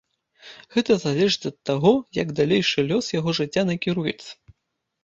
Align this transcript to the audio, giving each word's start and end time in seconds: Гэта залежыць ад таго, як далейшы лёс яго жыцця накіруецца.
Гэта 0.75 0.95
залежыць 1.03 1.49
ад 1.51 1.57
таго, 1.71 1.93
як 2.23 2.35
далейшы 2.41 2.87
лёс 2.91 3.13
яго 3.19 3.39
жыцця 3.43 3.67
накіруецца. 3.73 4.31